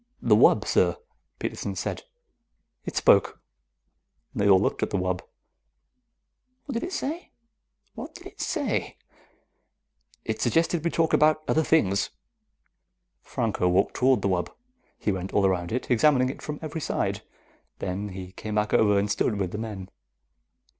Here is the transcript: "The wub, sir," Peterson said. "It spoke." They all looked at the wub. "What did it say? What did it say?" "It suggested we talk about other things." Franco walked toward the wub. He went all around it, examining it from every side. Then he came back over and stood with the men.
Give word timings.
"The 0.19 0.35
wub, 0.35 0.65
sir," 0.65 0.97
Peterson 1.37 1.75
said. 1.75 2.01
"It 2.85 2.95
spoke." 2.97 3.39
They 4.33 4.49
all 4.49 4.59
looked 4.59 4.81
at 4.81 4.89
the 4.89 4.97
wub. 4.97 5.21
"What 6.65 6.73
did 6.73 6.81
it 6.81 6.91
say? 6.91 7.29
What 7.93 8.15
did 8.15 8.25
it 8.25 8.41
say?" 8.41 8.97
"It 10.25 10.41
suggested 10.41 10.83
we 10.83 10.89
talk 10.89 11.13
about 11.13 11.43
other 11.47 11.63
things." 11.63 12.09
Franco 13.21 13.67
walked 13.69 13.93
toward 13.93 14.23
the 14.23 14.29
wub. 14.29 14.49
He 14.97 15.11
went 15.11 15.33
all 15.33 15.45
around 15.45 15.71
it, 15.71 15.91
examining 15.91 16.29
it 16.31 16.41
from 16.41 16.57
every 16.63 16.81
side. 16.81 17.21
Then 17.77 18.09
he 18.09 18.31
came 18.31 18.55
back 18.55 18.73
over 18.73 18.97
and 18.97 19.05
stood 19.07 19.37
with 19.39 19.51
the 19.51 19.59
men. 19.59 19.87